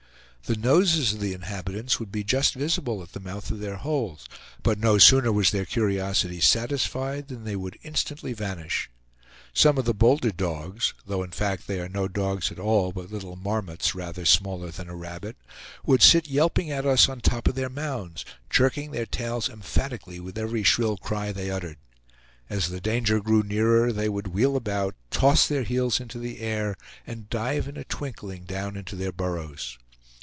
[0.45, 4.27] The noses of the inhabitants would be just visible at the mouth of their holes,
[4.63, 8.89] but no sooner was their curiosity satisfied than they would instantly vanish.
[9.53, 13.09] Some of the bolder dogs though in fact they are no dogs at all, but
[13.09, 15.37] little marmots rather smaller than a rabbit
[15.85, 20.19] would sit yelping at us on the top of their mounds, jerking their tails emphatically
[20.19, 21.77] with every shrill cry they uttered.
[22.49, 26.75] As the danger grew nearer they would wheel about, toss their heels into the air,
[27.07, 29.77] and dive in a twinkling down into their burrows.